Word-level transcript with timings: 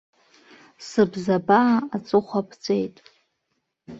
Сыбзабаа 0.87 1.75
аҵыхәа 1.95 2.41
ԥҵәеит. 2.49 2.95